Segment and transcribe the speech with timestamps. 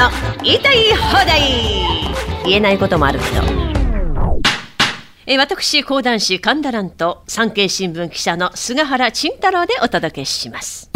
[0.00, 0.08] の
[0.42, 1.42] 言いたい放題
[2.44, 3.42] 言えないこともあるけど
[5.26, 10.90] え私講談師神田蘭と産経新聞記者の菅原慎太郎でお届けします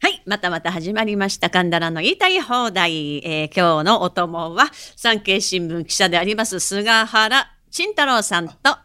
[0.00, 0.22] はい。
[0.26, 1.48] またまた始まりました。
[1.48, 3.26] 神田蘭の言いたい放題。
[3.26, 8.76] えー今日のお供は、産経新聞記者であります、菅原慎太郎さんと、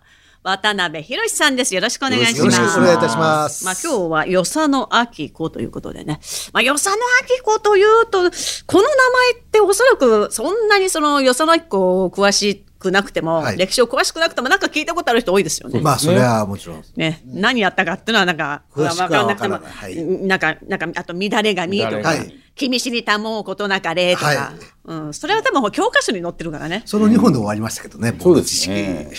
[0.42, 1.76] 渡辺博さんです。
[1.76, 2.40] よろしくお願いします。
[2.40, 3.66] よろしくお願いいたします。
[3.66, 6.22] まあ今日は、与謝野明子ということでね。
[6.54, 13.58] まあ与謝野明子というと、この名前っておそらく、そんなにその与謝野明子を詳しくなくても、はい。
[13.58, 15.82] 歴史を詳しくなくても、なんか聞いたことある人多いですよね。
[15.82, 16.84] まあ、それはもちろん。
[16.96, 19.96] ね、何やったかっていうのはなんか、わかんなくても、はい
[20.26, 22.14] なんか、なんか、あと、乱れが見とか、
[22.56, 24.38] 君死にたもうことなかれとか、はい。
[24.86, 26.84] うん、それは多分教科書に載ってるからね。
[26.86, 29.12] その2本で終わりましたけどね、そうですね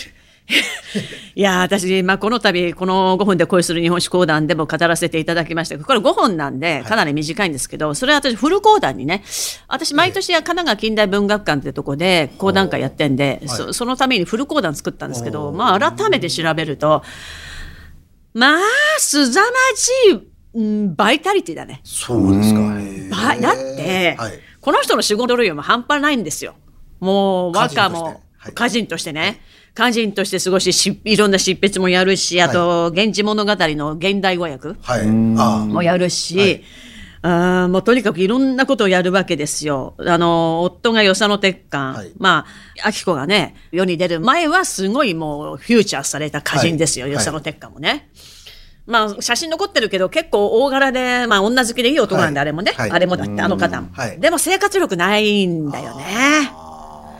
[1.35, 5.75] いやー、私、まあ、この度、この5分で恋する日本史講談でも語らせていただきました。
[5.75, 9.23] けど、これ5本なんで、かなり短いんですけど、それは私、フル講談にね、
[9.67, 17.03] 私、毎年、神奈川近代文学館ってとこで講談会やってんで、そそのためにフル講談作ったんですけど、まあ、改めて調べると、
[18.33, 18.59] まあ、
[18.97, 19.47] すざま
[20.05, 21.81] じい、うん、バイタリティだね。
[21.83, 22.59] そうですか。
[22.59, 24.39] ばだって、はい。
[24.59, 26.55] この人の仕事量も半端ないんですよ。
[26.99, 28.51] もう和歌もはい。
[28.53, 29.39] 歌人としてね。
[29.73, 35.07] 歌人としてすごいし、しいろんな執筆もやるし、あと、源氏物語の現代語訳はい。
[35.37, 36.63] あもやるし、はい。
[37.23, 39.95] あーもうとにかくいろんなことをやるわけですよ。
[39.99, 42.11] あの、夫が与謝野鉄幹、はい。
[42.17, 42.45] ま
[42.83, 47.13] あ、明子がね、世に出る前はすごいもうフューチャーされた歌人ですよ、はい。
[47.13, 48.09] 与謝野鉄幹もね。
[48.87, 52.41] まあ、写真残ってるけど、結構大柄で、まあ、女好きでいい男なんで、はい。
[52.41, 52.91] あれもね、はい。
[52.91, 53.89] あれもだって、あの方も。
[53.93, 54.19] はい。
[54.19, 56.51] でも生活力ないんだよね。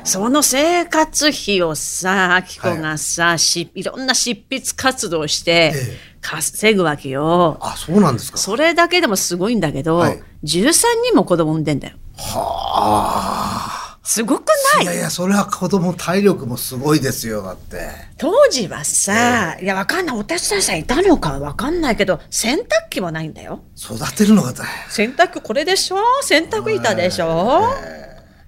[0.03, 7.57] その生活費をさ、明子がさ、しいろんな執筆活動してええ、稼ぐわけよ。
[7.61, 8.38] あ、そうなんですか。
[8.38, 10.72] それだけでもすごいんだけど、はい13
[11.05, 11.97] 人も子供産んでんだよ。
[12.17, 14.78] はすごくあ。
[14.78, 14.84] ない？
[14.85, 17.91] いやいや、それは子供体力もすごいですよ、だって。
[18.18, 20.18] 当時はさ、いや、わかんない。
[20.18, 23.62] お手伝いさんいたのかわかんないけど、洗濯機もないんだよ。
[23.78, 24.89] 育てるのが大変。
[24.89, 25.97] 洗濯機これでしょ？
[26.23, 27.62] 洗濯板でしょ？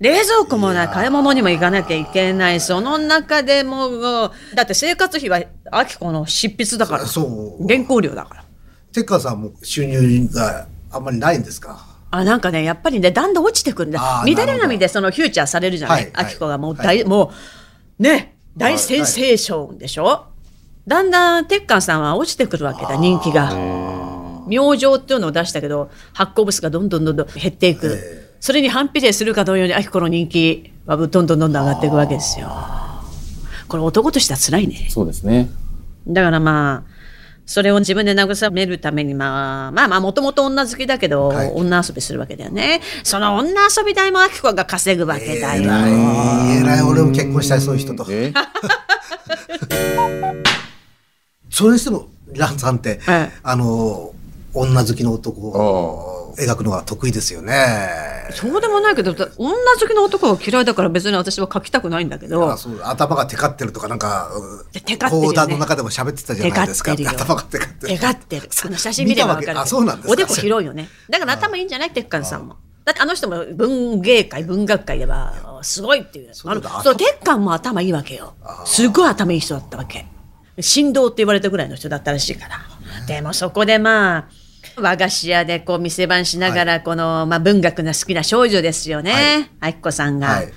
[0.03, 0.87] 冷蔵庫もない。
[0.89, 2.59] 買い物にも行かなきゃいけない。
[2.59, 5.41] その中でもう、だって生活費は、
[5.71, 7.05] あきこの執筆だから。
[7.05, 7.65] そう。
[7.65, 8.43] 原稿料だから。
[8.91, 11.87] テッカーさんも収入があんまりないんですか？
[12.11, 14.25] あ、なんかね、やっぱりね、だんだん落ちてくるんだ。
[14.27, 16.03] 乱れ髪でそのフューチャーされるじゃない？
[16.03, 17.31] はいはいあきこがもう大、も
[17.97, 20.25] う、ね、大センセーションでしょ、
[20.85, 23.53] だんだん、鉄管さんは落ちてくるわけだ、人気が。
[24.47, 28.22] 明星っていうのを出したけど、発行部数がどんどんどんどん減っていく。
[28.43, 32.51] それに反比例するか同様に、あきこの人気はどんどんどんどん上がっていくわけですよ。
[33.69, 34.87] これ男としては辛いね。
[34.89, 35.49] そうですね。
[36.05, 36.89] だからまあ、
[37.45, 42.81] それを自分で慰めるために、まあ、まあまあ、もともと女好きだけど、はい女遊びするわけだよね。
[43.05, 45.63] その女遊び代もあきこが稼ぐわけだよ。
[45.63, 45.91] えらい、
[46.57, 48.05] えらい、俺も結婚したい、そういう人と。
[48.09, 48.33] え？
[51.49, 54.12] それにしても、ランさんって、ええあの、
[54.53, 57.87] 女好きの男を描くのが得意ですよね。
[58.31, 64.31] そうでもないけど、だ女好きの男が嫌いだから別に私は書きたくないんだけどあ、そう頭がテカってるとか、なんか、
[64.71, 66.95] でテカってるよね講談の中でも喋ってたじゃないですか。
[66.95, 67.97] テカってるよ頭がテカってる。
[67.97, 68.49] 描ってる。
[68.65, 70.87] あの写真見ればわかるあそうなんですかおでこ広いよね。
[71.09, 71.91] だから頭いいんじゃない？
[71.91, 72.55] 鉄管さんも。
[72.85, 76.25] だってあの人も文芸界、文学界では、すごいっていう。
[76.25, 78.33] あのそうだそう、鉄管も頭いいわけよ。
[78.65, 80.05] すごい頭いい人だったわけ。
[80.59, 82.59] 振動って言われたぐらいの人だったらしいから。
[83.07, 84.25] でもそこでまあ、
[84.75, 89.51] 和菓子屋でこう店番しながら、この、まあ文学が好きな少女ですよね。
[89.59, 90.27] あきこさんが。
[90.27, 90.53] はい。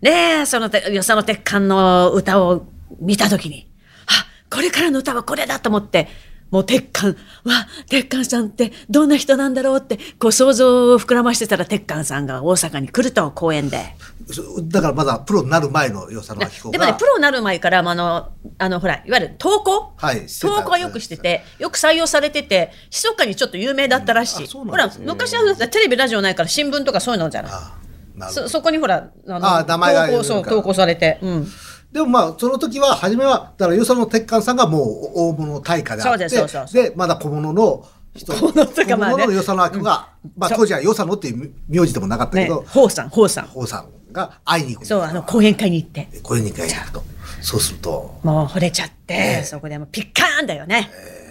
[0.00, 2.66] で、そのて、与謝野鉄管の歌を
[3.00, 3.70] 見たときに、
[4.06, 6.08] あ、これからの歌はこれだと思って、
[6.54, 13.96] もう鉄管、わ、鉄管さんってどんな人なんだろうって、こう想像を膨らましてたら鉄管さんが大阪に来ると、公演で。
[14.30, 16.70] そだからまだプロになる前の与謝野明子が。
[16.70, 18.28] でもね、プロになる前から、まああの、
[18.58, 19.94] あの、ほら、いわゆる投稿？
[19.96, 24.44] はい投稿はよくしてて、よく採用されてて、密かにちょっと有名だったらしい。
[24.44, 27.52] うほらなんですね、昔はテレビ、ラジオないから新聞とかそういうのじゃない。
[27.52, 27.72] あ
[28.14, 31.18] なるほどそ、そこにほら、あの、あ名前が投稿、そう、投稿されて。
[31.20, 31.48] うん。
[31.94, 37.86] でもまあ、その時は、初めは、だから、与謝野鉄幹さんがもう大物大家であって、そうでまだ小物の
[38.16, 43.50] 人、小物とかまあね小物の与謝野明子が、まあそう当時は与謝野っていう名字でもなかったけねど、、ほうさん、ほうさん。
[43.54, 44.86] 王さんが会いに行く。
[44.86, 46.08] そう、あの、講演会に行って。
[46.24, 47.04] これに会いに行くと。
[47.40, 50.90] そうすると、もう惚れちゃって、ええそこでもうピッカーンだよね。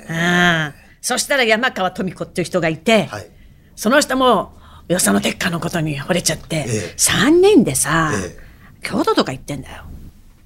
[0.09, 0.73] うん。
[1.01, 3.27] そしたら山川富子っていう人がいて、はい。
[3.75, 4.53] その人も、
[4.87, 8.37] よその鉄火のことに惚れちゃって、ええ3人でさ、え
[8.81, 9.83] 京都とか行ってんだよ。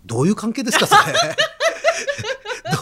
[0.08, 1.14] どういう関係ですか、それ？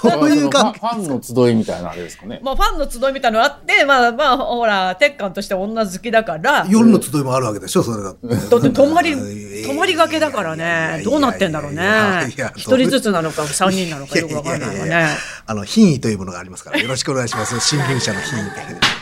[0.02, 0.80] そういう関係？
[0.80, 2.40] ファンの集いみたいなあれですかね。
[2.44, 8.28] まあファンの集いみたいなのあって、まあまあほら、鉄管として女好きだから、夜の集いもあるわけでしょ、それだって。
[8.28, 10.56] だって泊まり、 え泊まりがけだから。
[10.56, 12.54] ねどうなってんだろうねや。
[12.56, 15.08] 一人ずつなのか三人なのかよくわかんないわね。
[15.46, 17.60] あの、品位というものがありますから、よろしくお願いします。
[17.60, 18.95] 新聞社の品位。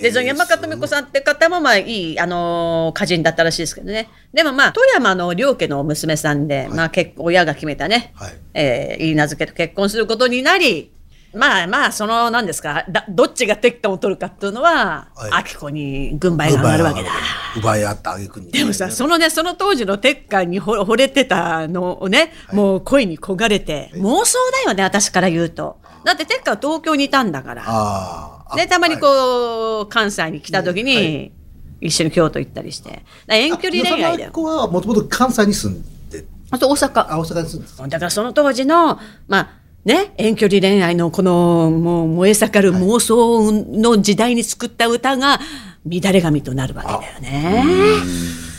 [0.00, 4.08] で、その山形美子さんって方もまあいい、あのー歌人だったらしいですけどね。
[4.32, 10.92] でもまあ、富山の両家の娘さんで、まあ結親が決めたね、はいえー、いい名付けと結婚することになり、
[11.32, 17.10] まあまあ、その、何ですか、だどっちが鉄管を取るかっていうのは、はい明子に軍配が上がるわけだ。
[17.56, 18.50] 奪い合った挙句に。
[18.50, 25.78] でもさ、そのね、その当時の鉄管にほ惚れてたのをね、もう恋に焦がれて、妄想だよね、私から言うと。
[26.04, 27.62] だって鉄管は東京にいたんだから。
[27.64, 28.39] ああ。
[28.56, 28.98] で、たまにう。
[28.98, 31.32] こう、関西に来た時に、
[31.80, 33.02] 一緒に京都行ったりして。
[33.28, 34.32] 遠距離恋愛だよ。
[34.32, 37.12] 子はもともと関西に住んで、あと大阪。
[37.12, 37.88] あ、大阪に住んでた。
[37.88, 38.98] だからその当時の、
[39.28, 39.50] まあ、
[39.84, 45.40] ね、遠距離恋愛のこの、もう燃え盛る妄想の時代に作った歌が、
[45.88, 47.64] 乱れ髪となるわけだよね。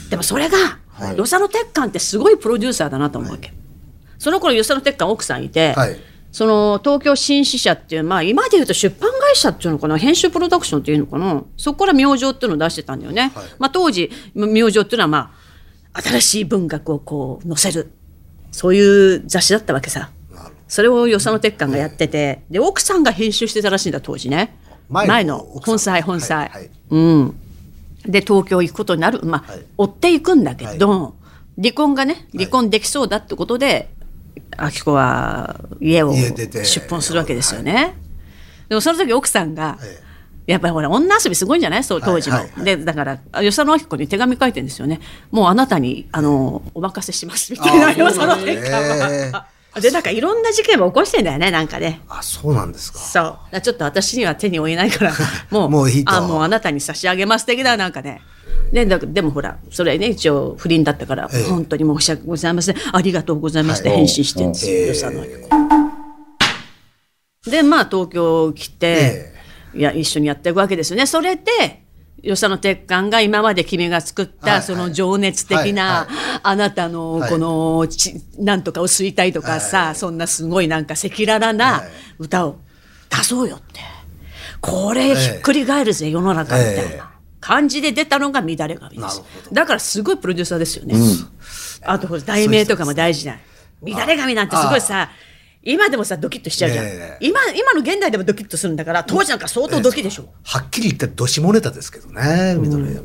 [0.10, 3.52] でもそれが、はい与謝野鉄管ってすごいプロデューサーだなと思うわけ。
[4.20, 5.98] その頃与謝野鉄管奥さんいて、はい
[6.32, 13.32] その東京新支社っていう、まあ今で言うと出版会社っていうのかな、編集プロダクションっていうのかな、そこから明星っていうのを出してたんだよね。
[13.34, 15.34] はいまあ当時、明星っていうのはま
[15.94, 17.92] あ、新しい文学をこう載せる、
[18.52, 20.12] そういう雑誌だったわけさ。
[20.68, 24.58] それを与謝野鉄管がやってて、で、奥さんが編集してたらしいんだ、当時ね。
[24.90, 26.38] 前の本妻、本妻。
[26.38, 27.36] はいはいうん。
[28.06, 29.20] で、東京行くことになる。
[29.24, 31.16] まあ、はい追っていくんだけど、
[31.58, 33.90] 離婚がね、離婚できそうだってことで、
[34.58, 36.48] 明子は家を出
[36.88, 37.96] 奔するわけですよね。
[38.72, 40.00] でもその時奥さんが、え
[40.48, 41.84] やっぱりほら女遊びすごいんじゃない？
[41.84, 42.38] そう当時も。
[42.38, 45.02] はいはいはいでだから与謝野明子に手紙書いてるんですよね。
[45.30, 49.48] もうあなたにあのお任せしますみたいなあー与謝野鉄管へは。
[49.82, 52.00] でなんかいろんな事件も起こしてんだよねなんかね。
[52.08, 53.00] あ、そうなんですか。
[53.00, 53.60] そう。
[53.62, 55.14] ちょっと私には手に負えないから、
[55.52, 58.22] もう、もういいとあ、もうあなたに差し上げます的な、なんかね。
[58.74, 62.76] で、だでもほら、それね、一応不倫だったから、ええ本当に申し訳ございません。
[62.94, 65.91] ありがとうございますってはい返信してるんですよ、うん与謝野明子
[67.46, 69.34] で、まあ、東京来て、
[69.74, 71.08] いや、一緒にやっていくわけですよね。
[71.08, 71.82] それで、
[72.22, 76.08] 与謝野鉄管が今まで君が作っはいた、その情熱的な、
[76.44, 77.30] あなたのはい。
[77.32, 81.90] このち、なんとかを吸いたいとかさ、そんなすごいなんか赤裸々なはい。
[82.20, 82.60] 歌を
[83.10, 83.80] 出そうよって。
[84.60, 86.98] これひっくり返るぜ、世の中みたいええ。
[86.98, 89.24] な感じで出たのが乱れ髪です。
[89.52, 90.94] だからすごいプロデューサーですよね。
[91.82, 93.40] あと題名とかも大事な。
[93.82, 95.10] 乱れ髪なんてすごいさ、
[95.64, 96.86] 今でもさ、ドキッとしちゃうじゃん。
[96.86, 100.34] ええ今、今の現代でもドキッとするんだから、当時なんか相当ドキでしょ。
[100.44, 103.02] はっきり言ってどしもネタですけどね、緑闇。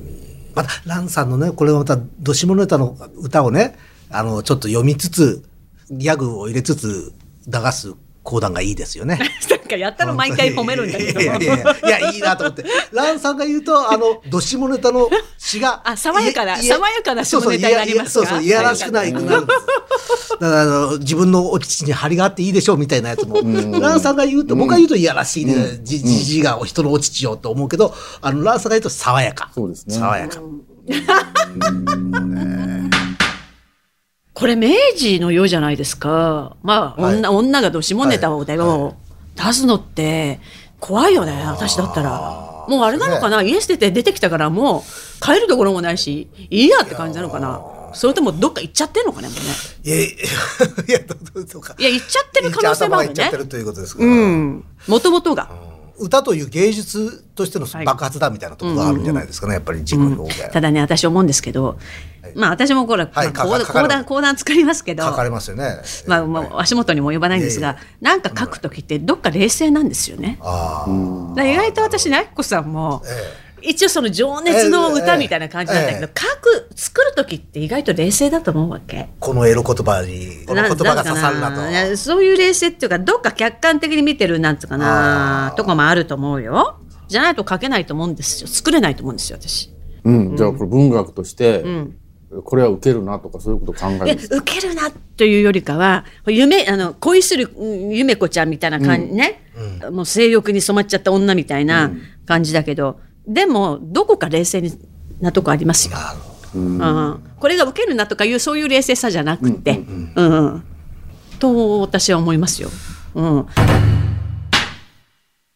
[0.55, 3.77] また、ランさんのね、これまた、どしもネタの歌をね、
[4.09, 5.45] あの、ちょっと読みつつ、
[5.91, 7.13] ギャグを入れつつ、
[7.47, 7.93] 流す
[8.27, 9.19] 講談がいいですよね。
[9.49, 11.21] なんかやったら毎回褒めるんだけど。
[11.21, 12.65] いやいやいなと思って。
[12.93, 15.09] ランさんが言うと、あの、 どしもネタの
[15.39, 15.81] 詩が。
[15.85, 18.27] あ爽やかな爽やかな下ネタになりますか？
[18.27, 19.13] そうそう、いやらしくない。
[19.13, 19.45] だか
[20.41, 23.37] らあの、自分のお乳に張りがあっていいでしょうみたいなやつも、
[23.81, 29.51] ランさんが言うと、僕が言うといやらしいね、じじじが人のお乳をと思うけど、あの、ランさんが言うと爽やか。
[29.55, 30.41] そうですね爽やか。
[34.37, 34.69] これ明
[34.99, 36.57] 治の世じゃないですか。
[36.63, 38.95] まあ、はい女女がどしもネタをだよ、
[39.35, 40.41] 出すのって
[40.79, 42.67] 怖いよね、私だったら。
[42.69, 47.63] もうあれなのかな、家捨てて出てきたからもう帰るところもないし、いいやって感じなのかな？
[47.95, 49.45] それともどっか行っちゃってんのかね、もうね。
[49.85, 50.09] いやい
[50.93, 51.75] や、どうか。
[51.79, 53.37] いや、行っちゃってる可能性もあるね頭がいっちゃって。
[53.39, 54.09] るということですから。
[54.11, 54.65] うん。
[54.87, 55.49] もともとが。
[55.99, 57.85] 歌という芸術としてのはい。
[57.85, 60.49] 爆発だみたいなところがあるんじゃないですかね、やっぱり軸の方が。
[60.51, 61.79] ただね、私思うんですけど、
[62.35, 63.33] まあ私もこれ、はい。
[63.33, 65.81] まあ講談講談、作りますけど、書かれますよね。
[66.07, 70.39] まあ、まあ、足元にも及ばないんですが、なんか書くときってどっか冷静なんですよね。
[70.41, 71.35] ああ。
[71.35, 79.09] だから意外と私ね、あきこさんも、え一応その情熱の歌みたいな感じなんだけど、え書く、作る時って意外と冷静だと思うわけ。
[79.19, 81.51] このエロ言葉に、この言葉が刺さるな
[81.91, 81.97] と。
[81.97, 86.79] そういう冷静っていうか、どっか客観的に見てるなんつうかなとかもあると思うよ。
[87.09, 88.49] じゃないと書けないと思うんですよ。
[88.49, 89.71] 作れないと思うんですよ、私。
[90.05, 91.97] うん、じゃあこれ文学として、ん
[92.45, 94.15] これは受けるなとかそういうこと考える？
[94.15, 99.43] んですか受けるなというよりかは夢あの恋するうん夢子ちゃんみたいな感じ、ね、
[99.93, 101.93] もう性欲に染まっちゃった女みたいな
[102.27, 104.63] 感じだけど、でもどこか冷静
[105.21, 105.97] なとこありますよ。
[105.97, 109.83] なるほうんこれが受けるなとかいうそういう冷静さじゃなくて、
[110.15, 110.65] うん
[111.39, 112.71] と私は思いますよ。
[113.15, 113.47] うん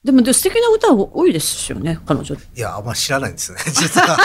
[0.03, 2.35] でもで素敵な歌は多いですよね彼女。
[2.35, 4.17] どいや、あんま知らないんですね、 実は。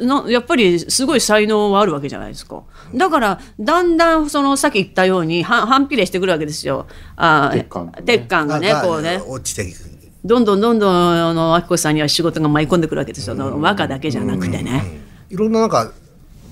[0.00, 2.62] なやっぱりすごい才能はあるわけじゃないですか。
[2.94, 6.86] だから、だんだん、その、さっき言ったように、は反比例してくるわけですよ。
[7.14, 9.22] あー鉄管がね鉄管がね、こうね。
[9.24, 9.91] 落ちていく。
[10.24, 13.36] どんどんどんどん、あの、明子さんには仕事が舞い込んでくるわけですよ。
[13.60, 14.82] 和歌だけじゃなくてね。
[15.30, 15.92] いろんななんか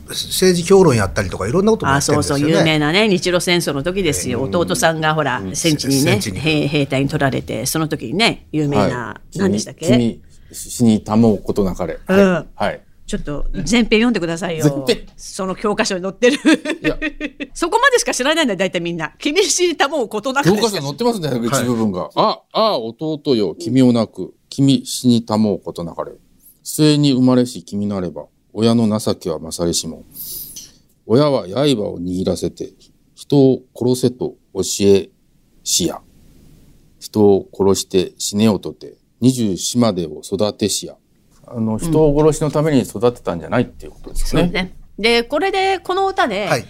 [0.09, 2.55] 政治評論やったりとかいろんなこともやあってるそうんですよね。
[2.55, 9.87] そう有名なね日露戦争の時ですよ、弟さんがほら戦地にね兵兵隊に取られてその時にね有名な、何でしたっけ？
[9.87, 12.00] 君、死にたもうことなかれ。
[12.09, 12.81] はい。
[13.11, 15.07] ちょっと前編読んでくださいよ前編？
[15.17, 16.37] その教科書に載ってる
[16.81, 16.97] いや、
[17.55, 22.09] そこまでしか知らないんだよ大体みんな君死にたもうことなく教科書に載ってますね、一部分が。
[22.14, 26.12] あ、あ、弟よ、君をなく、君死にたもうことなかれ。
[26.62, 30.05] 末に生まれし君なれば、親の情けは勝りしも。
[31.05, 32.73] 親は刃を握らせて、
[33.17, 35.11] 人を殺せと教え
[35.64, 36.00] しや。
[37.00, 40.95] 人を殺して死ねよとて、二十四までを育てしや。
[41.50, 44.42] あの、人を殺しのために育てたんじゃないっていうことですね。
[44.42, 44.75] そうね。
[44.99, 46.64] でこれでこの歌で、はい。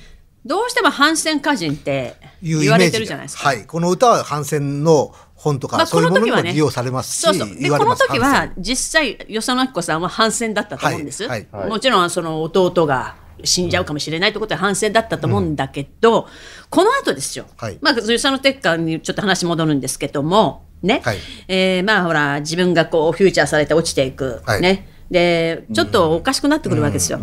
[0.46, 3.48] どうしても反戦歌人って言われてるじゃないですか。
[3.48, 3.66] はい。
[3.66, 7.48] この歌は反戦の本とか、まあそういうものにこの時はねも利用されますし、そうそう。
[7.48, 8.06] で言われます。
[8.06, 11.46] この時は実際与謝野明子さんは反戦だったと思うんです、はい。
[11.52, 11.68] はい。
[11.68, 16.26] もちろんその弟が死んじゃうかもしれないということは反戦だったと思うんだけど、
[16.70, 17.78] この後ですよ、はい。
[17.82, 21.18] まあ与謝野鉄管にちょっと話戻るんですけどもね、はい。
[21.48, 24.60] えーまあほら自分がこうフューチャーされて落ちていく、はい。
[24.60, 24.88] ね。
[25.10, 27.20] でちょっとおかしくなってくるわけですよ。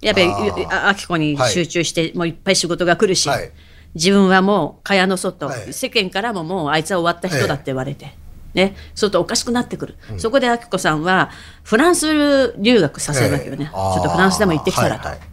[0.00, 0.88] やっぱりあー。
[0.88, 3.50] あ明子に集中して、もういっぱい仕事が来るし、はい。
[3.94, 5.72] 自分はもう蚊帳の外、はい。
[5.72, 8.14] 世間からももうあいつは終わった人だって言われて、
[8.54, 11.30] ね、そうとおかしくなってくる、そこで明子さんは
[11.62, 13.70] フランス留学させるわけよね、ええ。
[13.70, 15.08] ちょっとフランスでも行ってきたらと。
[15.08, 15.28] はいはい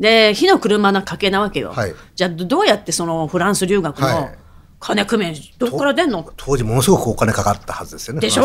[0.00, 1.94] で火の車の賭けなわけよ、はい。
[2.16, 4.38] じゃあどうやってそのフランス留学のはい
[4.80, 6.30] 金工面どこから出んの？
[6.36, 8.20] 当時ものすごくお金かかったはずですよね。
[8.20, 8.42] でしょ？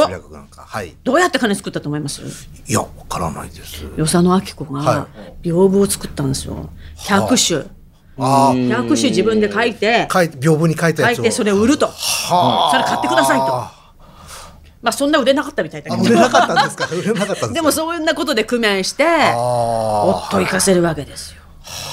[0.56, 0.96] はい。
[1.04, 2.22] どうやって金作ったと思います？
[2.68, 3.84] いや、わからないです。
[3.98, 5.08] 与謝野明子がは
[5.42, 6.70] 屏風を作ったんですよ。
[6.98, 7.70] 100種、
[8.18, 8.52] あ。
[8.54, 10.08] 100種自分で書いて。
[10.10, 11.16] あ、書いて、屏風に書いたやつを。
[11.16, 11.88] 書いてそれを売ると。
[11.88, 13.46] はそれ買ってくださいと。
[14.82, 15.98] まあそんな売れなかったみたいだあ。
[15.98, 16.88] けど売れなかったんですか？
[16.96, 17.54] 売れなかったんですか？
[17.54, 19.34] でもそんなことで工面してあ
[20.30, 21.42] 夫を行かせるわけですよ。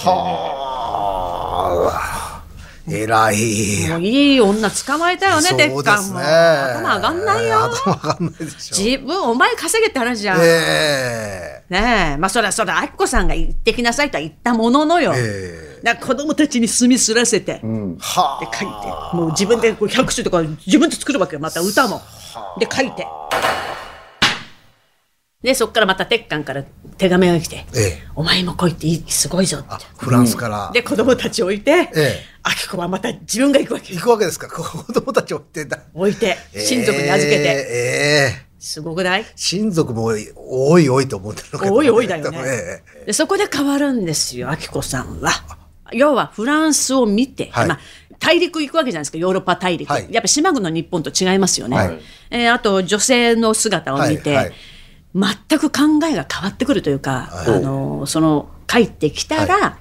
[0.07, 2.12] あ。
[2.88, 3.88] 偉い。
[3.88, 5.85] もういい女捕まえたよね、そう鉄ですね。
[5.85, 6.19] 管も。
[6.21, 7.64] 頭上がんないよ。
[7.85, 8.85] 頭上がんないでしょ。
[8.85, 10.40] 自分、お前稼げって話じゃん。
[10.40, 12.16] えねえ。
[12.16, 15.12] まあ、それは、それは、あきこさんが行ってきなさいとは言ったもののよ。
[15.16, 17.97] ええだから子供たちに墨すらせて、うん。
[18.00, 22.02] はで書いて、もう自分でこう100首とか自分で作るわけよ、また歌も。
[22.59, 23.07] で、書いて。
[25.47, 26.65] で、そこからまた鉄管から
[26.99, 28.03] 手紙が来て、ええ。
[28.17, 29.67] お前も来いっていいすごいぞって。
[29.71, 29.79] あ。
[29.97, 30.73] フランスから。
[30.75, 32.21] で、子供たち置いて、ええ。
[32.43, 34.49] あきこはまた自分が行くわけよ行くわけですか？
[34.50, 35.79] 子供たちを追ってた。
[35.95, 37.43] 置いて、親族に預けて。
[37.45, 38.33] ええ。
[38.33, 39.25] ええすごくない？
[39.37, 40.17] 親族も多
[40.81, 42.38] い多いと思ってるのかおいおいだよね。
[42.45, 43.07] ええ。
[43.07, 45.31] でそこで変わるんですよ、あきこさんは。
[45.93, 47.69] 要はフランスを見て、はい。
[47.69, 47.81] まあ、
[48.19, 49.88] 大陸行くわけじゃないですか、ヨーロッパ大陸。
[49.88, 50.09] はい。
[50.11, 51.76] やっぱ島国の日本と違いますよね。
[51.76, 51.99] はい。
[52.31, 54.55] えーあと、女性の姿を見て、はいはい
[55.16, 57.56] 全く考えが変わってくるというか、はい。
[57.56, 59.78] あのその帰ってきたら、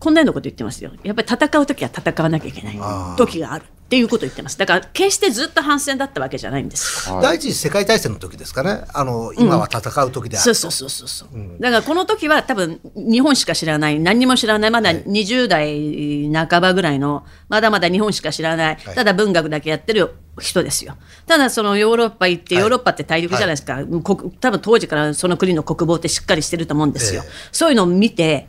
[0.00, 0.90] こんなようなこと言ってますよ。
[1.04, 3.16] やっぱり戦う時は戦わなきゃいけない。
[3.16, 4.56] 時があるっていうことを言ってます。
[4.56, 7.10] だから決してずっと反戦だったわけじゃないんです。
[7.10, 7.16] よ。
[7.16, 7.24] はい。
[7.24, 8.86] 第一次世界大戦の時ですかね。
[8.94, 10.44] あの今は戦う時である。
[10.44, 11.28] そうそうそうそうそう、
[11.60, 14.00] だからこの時は多分日本しか知らない。
[14.00, 14.70] 何にも知らない。
[14.70, 18.94] まだ20代半ばぐらいのまだまだ日本しか知らない、はい。
[18.94, 20.96] ただ文学だけやってる人ですよ。
[21.26, 22.62] ただそのヨーロッパ行ってはい。
[22.62, 27.30] ヨーロッパって大陸じゃないですか、国多分当時からその国の国防ってしっかりしてると思うんですよ、ええ。
[27.52, 28.48] そういうのを見て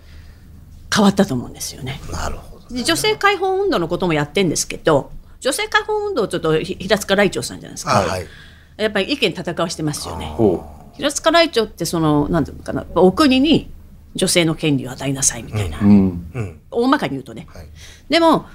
[0.95, 1.99] 変わったと思うんですよね。
[2.13, 2.73] なるほど。
[2.73, 5.11] で女性解放運動のこともやってるんですけど
[5.43, 8.25] 女性解放運動ちょっとひ平塚来長さんじゃないですか、あはい。
[8.77, 13.69] やっぱり意見戦わしてますよねほ平塚来長ってそのなんていうのかなお国に
[14.15, 15.83] 女性の権利を与えなさいみたいな、う。
[15.83, 16.31] うん。
[16.33, 16.61] うん。
[16.71, 17.67] 大まかに言うとね、はい。
[18.07, 18.45] でも、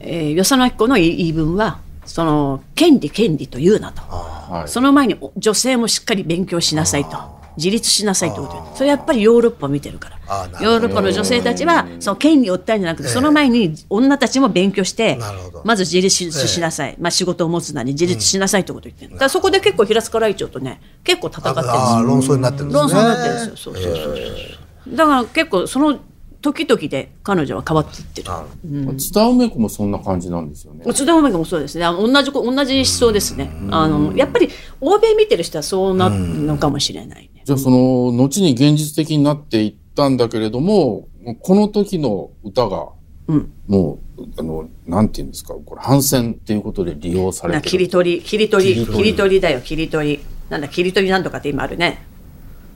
[0.00, 4.68] えー、与謝野明子の言い分はその権利権利と言うなとはい。
[4.68, 10.16] その前にお女性もしっかり勉強しなさいと自立しなさいってことでそれやっぱりヨーロッパを見てるから
[10.60, 22.80] ヨーロッパの女性たちはその権利を訴えるんじゃなくてその前に女たちも勉強してなるほどまず自立ししなさい、まあ、仕事を持つなり自立しなさいってことを言ってるだからそこで結構平塚来長とね結構戦ってるんですよ論争になってるんですね。
[22.80, 23.56] 論争になってるんですよ。
[23.56, 24.96] そうそうそうそう。
[24.96, 25.98] だから結構その
[26.40, 28.28] 時々で彼女は変わっていってる。
[28.28, 30.84] なる津田梅子もそんな感じなんですよね。
[30.92, 31.84] 津田梅子もそうですね。
[31.84, 33.50] あの同じこ同じ思想ですね。
[33.70, 34.48] あのやっぱり
[34.80, 37.37] 欧米見てる人はそうなるのかもしれないね。
[37.48, 41.08] じゃあその後に現実的になっていったんだけれども、
[41.40, 42.90] この時の歌が、
[43.26, 47.70] うんもう、あの、なんていうんですか、これ反戦っていうことで利用されなてる。
[47.70, 50.20] 切り取り切り取り切り取り切り取りだよ切り取り。
[50.50, 52.04] なんだ切り取りなんとかって今あるね。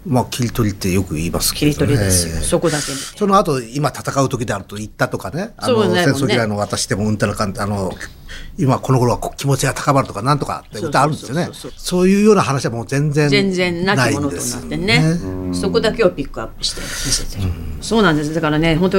[0.07, 1.97] まあ切り取りってよく言います切りけどね。
[1.97, 2.99] 取りですよ、そこだけに。
[2.99, 7.93] その後、今戦う時であると言ったとかね、あの、ね戦争嫌いの私でもうんたらかんあの、
[8.59, 11.49] 今この頃はこ気持ちが高まるとかなんとかって歌あるんですよね。
[11.77, 15.03] そういうような話はもう全然全然なきものとなってね。
[15.53, 18.35] そこだけをピックアップして見せてる、そうなんです。
[18.35, 18.99] だからね本当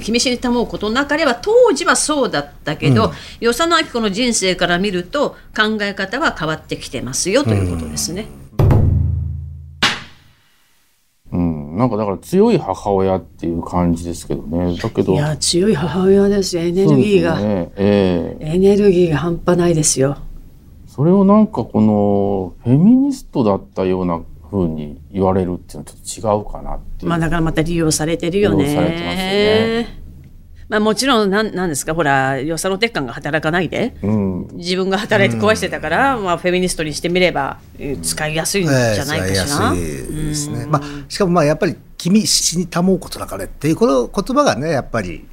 [0.00, 8.26] 君死にたもうことなかれば当時はそうだったけど、与謝野明子の人生から見ると考え方は変わってきてますよということですね、
[11.76, 14.76] なんかだから強い母親っていう感じですけどね。
[14.76, 15.12] だけど。
[15.12, 20.16] いや強い母親ですよエネルギーが、ね、ええエネルギーが半端ないですよ
[20.86, 27.10] それをなんかこのフェミニストだったような風に言われるっていうのはちょっと違うかなっていう。
[27.10, 28.64] まあだからまた利用されてるよね。
[28.64, 30.05] 利用されてますよね
[30.68, 31.94] まあもちろんなんなんですか？
[31.94, 33.94] ほら与謝野鉄管が働かないで。
[34.02, 34.48] うん。
[34.54, 40.66] 自分が働いて壊してたから、まあフェミニストにしてみればえー使いやすいんじゃないかしら。
[40.68, 45.26] まあ、しかもまあやっぱり「君死にたもうことなかれ」っていうこの言葉がねやっぱり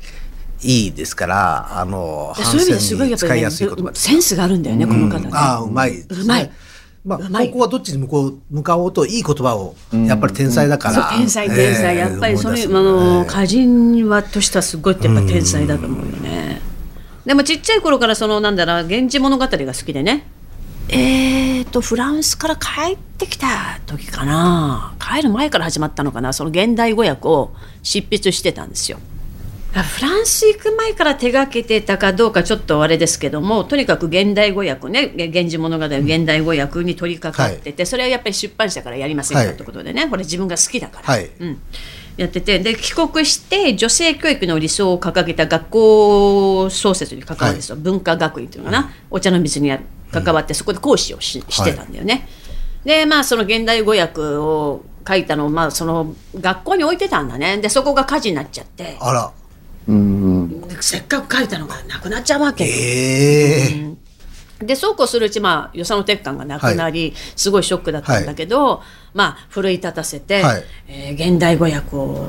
[0.62, 3.50] いいですからあのでそういう意味ですごいやっぱり、ね
[3.94, 5.30] センスがあるんだよね、この方ね。
[5.34, 6.06] ああうまいね。
[6.10, 6.52] うまい
[7.05, 7.48] まあ、うまい。
[7.48, 9.75] 高校はどっちに向こう向かおうといい言葉を
[10.07, 13.27] やっぱり天才だから、そう天才天才、ええやっぱりそれ、あのええ。
[13.27, 16.62] 歌人はとしてはすごいやっぱ天才だと思うよね。
[17.25, 20.27] でもちっちゃい頃からそのなんだろう源氏物語が好きでね。
[20.89, 23.48] えーとフランスから帰ってきた
[23.86, 24.93] 時かな。
[25.00, 26.33] 帰る前から始まったのかな。
[26.33, 29.00] その現代語訳を執筆してたんですよ。
[29.75, 39.53] あフランス行く前から手がけてたかどうかちょっとあれですけどもとにかく現代語訳ね「源氏物語」の現代語訳に取り掛かってて、それはやっぱり出版社からやりませんかはい。
[39.53, 41.30] ってことでね、これ自分が好きだから、はい。
[41.39, 41.62] うん、
[42.18, 49.72] やっててで帰国して女性教育の理想を掲げた学校創設に関わるんですよ、文化学院っていうのかな、お茶の水に
[50.12, 52.27] 関わってそこで講師をししてたんだよね。
[52.86, 57.58] でまあその現代語訳を書いたのを、まあ、その学校に置いてたんだね。
[57.58, 58.98] でそこが火事になっちゃって。
[59.00, 59.32] あら
[59.88, 60.62] うん。
[60.68, 62.70] でせっかく書いたのがなくなっちゃうわけよ。
[62.74, 63.60] え
[63.90, 63.94] え
[64.66, 68.81] でそうこうするうちまあ与謝野鉄管がなくなり、すごいショックだったんだけど、
[69.14, 70.64] まあ奮い立たせて、はい。
[70.88, 72.27] えー現代語訳を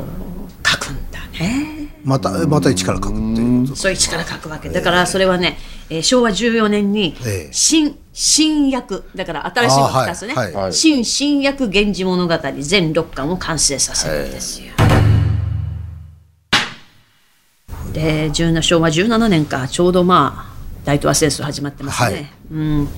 [0.66, 1.94] 書くんだね。
[2.02, 4.68] またまた一から書くっていうそういう力書くわけ。
[4.68, 5.57] だからそれはね、
[5.90, 7.52] えー昭和14年にええ。
[7.52, 10.52] 新新訳だから新しいの2つね、あーはい。
[10.55, 10.72] はい。
[10.72, 14.72] 新新訳源氏物語全6巻を完成させるんですよ。
[17.94, 20.54] で17昭和17年かちょうどまあ
[20.85, 22.14] 大東亜戦争始まってますね。
[22.14, 22.30] はい。
[22.50, 22.88] うん。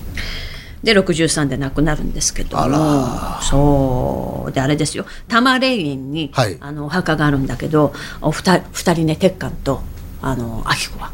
[0.83, 3.43] で63で亡くなるんですけども。
[3.43, 4.53] そう。
[4.53, 5.05] であれですよ。
[5.29, 6.57] 多摩霊園に、はい。
[6.61, 9.83] あのお墓があるんだけどお二人二人ね鉄管と
[10.23, 11.13] あの明子は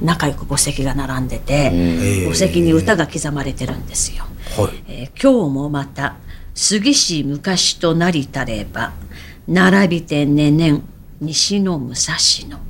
[0.00, 1.70] 仲良く墓石が並んでて、
[2.24, 4.24] 墓石に歌が刻まれてるんですよ。
[4.56, 4.84] はい。
[4.88, 6.14] えー今日もまた
[6.54, 8.92] 杉氏昔となりたれば
[9.48, 10.82] 並びてねねん
[11.20, 12.14] 西の武蔵
[12.48, 12.69] 野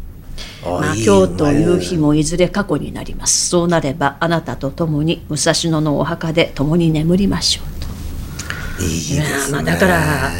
[0.62, 3.48] まあ、いい今日という日もいずれ過去になります。
[3.48, 8.82] そうなればあなたと共に武蔵野のお墓で共に眠りましょうと。
[8.84, 9.52] いいですね。
[9.52, 10.30] まあ、だから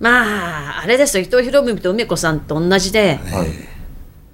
[0.00, 1.22] まああれですよ。
[1.22, 3.20] 伊藤博文と梅子さんと同じで、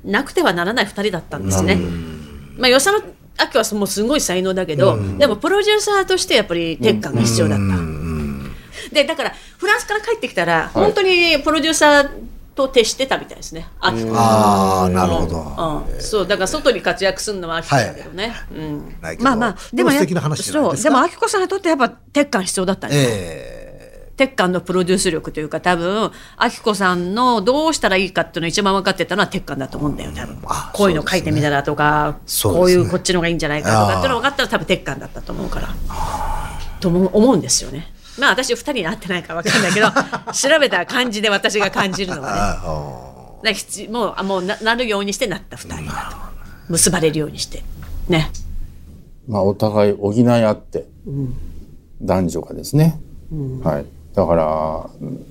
[0.04, 1.76] なくてはならない2人だったんですね。
[2.56, 7.64] まあ、与謝野明はもうすごい才能だけど、でもプロデューサーとしてやっぱり鉄管が必要だった。
[8.94, 12.10] でだからフランスから帰ってきたら、本当にプロデューサー
[12.66, 13.68] と徹してたみたいですね。
[13.80, 18.96] ああなるほど、うん、そうだから外に活躍するのはだけどね、うん。
[19.00, 19.24] ないけど。
[19.24, 20.74] まあまあでもそうですか。
[20.76, 23.60] でも明子さんにとってやっぱ鉄管必要だったんですよえ
[24.16, 30.38] 鉄管のプロデュース力というか多分明子さんのどうしたらいいかっていうのを一番分かってたのは鉄管だと思うんだよ多分。
[30.44, 35.68] あこういうの書いてみたらとか、こういうこっちのがいいんじゃないかとかっていうのが分かったら多分鉄管だったと思うから。
[36.80, 39.88] と思う思うんですよねまあ私2人に会ってないから分かんないけど
[40.32, 43.56] 調べた感じで私が感じるのはね。
[43.88, 46.10] もうあもうななるようにしてなった2人だ
[46.68, 46.72] と。
[46.72, 47.62] 結ばれるようにして。
[48.08, 48.30] ね。
[49.26, 50.86] まあ、お互い補い合って、
[52.00, 53.00] 男女がですね、
[53.62, 53.86] はい。
[54.14, 55.26] だから、うん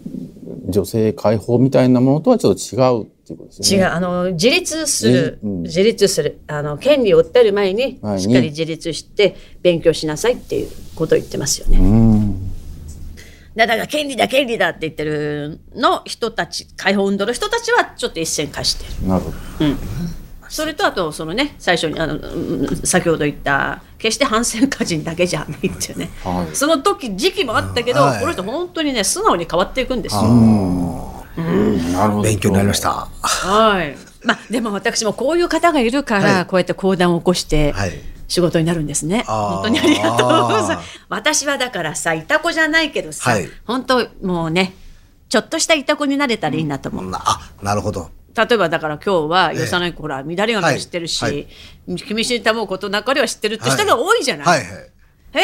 [0.68, 3.86] 女性解放みたいなものとはちょっと違うっていうことですよね。
[3.86, 3.92] 違う。
[3.92, 5.62] あの自立する、うん。
[5.64, 6.40] 自立する。
[6.48, 8.22] あの権利を訴える前に前に。
[8.22, 11.78] しっかり自立して勉強しなさいっていうことを言ってますよね。
[13.54, 13.58] うん。
[13.58, 19.08] だから権利だ権利だって言ってるの人たち解放運動の人たちはちょっと一線化してる。
[19.08, 19.36] なるほど。
[20.50, 30.24] それとあとそのね最初にあのうん先ほど言った決して反戦歌人だけじゃないっていうね、はいその時時期もあったけど、はいこの人本当にね素直に変わっていくんですよ。
[30.24, 30.28] な
[32.08, 32.22] るほど。
[32.24, 33.96] 勉強になりましたはい。
[34.24, 37.92] まあでも私もこういう方がいるから、はいこうやって講談を起こして、はい
[38.30, 39.24] 仕事になるんですね。
[39.28, 41.00] 本当にありがとうございます。
[41.10, 44.74] 私はだからさ、いた子じゃないけどさ、はい本当もうね、
[45.28, 47.10] ちょっとしたいた子になれたらいいなと思う。
[47.10, 51.48] なあなるほど例えばだから今日は、ええよさない子ほら、乱れ髪は知ってるし、はい
[52.06, 54.46] 君死にたもうことなかれは知ってるって人が多いじゃない。
[54.48, 54.68] はいはい
[55.32, 55.44] へえ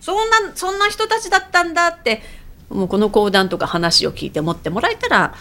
[0.00, 2.22] そんなそんな人たちだったんだって
[2.68, 5.34] もうこの講談とか話を聞いて持ってもらえたら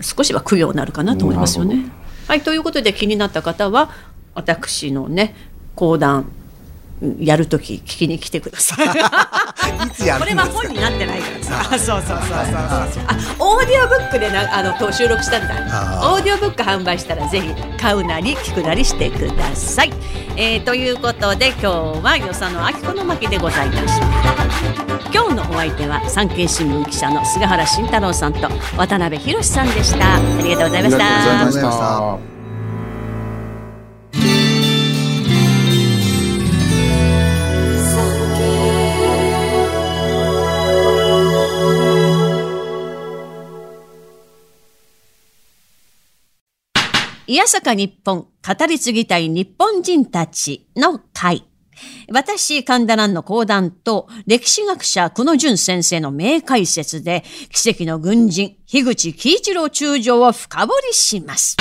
[0.00, 1.90] 少しは供養になるかなと思いますよなね。
[2.26, 3.90] はいということで気になった方は
[4.34, 5.34] 私のね
[5.74, 6.30] 講談
[7.18, 8.86] やるとき聞きに来てください。
[8.86, 10.56] いつやこれるんですか？
[10.56, 11.64] は本になってないからさ。
[11.64, 12.34] そうそうそうそうそう。
[13.06, 15.54] あ、オーディオブックでなあのと収録したんだ。
[16.12, 19.92] オーディオブック販売したらぜひ買うなり聞くなりしてください。
[20.36, 24.06] えーということで今日は与謝野明子の巻でございました。
[25.12, 30.16] 今日のお相手は産経新聞記者の菅原慎太郎さんと渡辺博さんでした。
[30.16, 31.62] ありがとうございましありがとうござい
[32.28, 32.33] た
[47.34, 47.74] 宮坂。
[47.74, 51.42] 日本語り継ぎたい日本人たちの会。
[52.08, 61.56] 私、神田蘭の講談と歴史学者久野淳先生の名解説で奇跡の軍人、樋口喜一郎中将を深掘りします。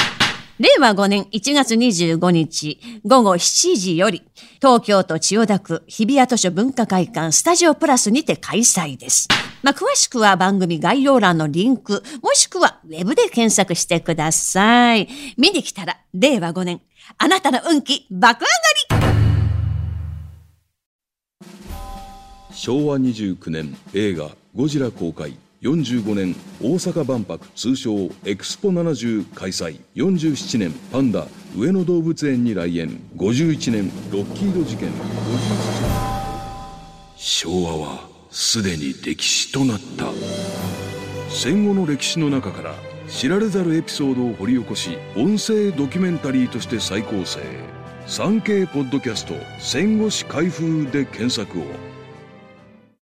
[0.60, 4.22] 令和5年1月25日午後7時より
[4.62, 9.28] 東京都千代田区日比谷図書文化会館スタジオプラスにて開催です。
[9.64, 15.08] まあ、詳しくは番組概要欄のリンク、もしくはウェブで検索してください。
[15.38, 16.82] 見に来たら令和5年、
[17.18, 18.46] あなたの運気爆
[18.92, 19.14] 上がり
[22.54, 25.34] 昭和29年映画「ゴジラ」公開
[25.64, 34.90] 45年大阪万博通称エクスポ70開催47年パンダ上野動物園に来園51年ロッキード事件
[37.16, 40.12] 昭和はすでに歴史となった
[41.30, 42.76] 戦後の歴史の中から
[43.08, 47.40] 知られざるエピソードを掘り起こし音声ドキュメンタリーとして再構成。
[48.08, 51.93] 3K ポッドキャスト戦後史開封で検索を。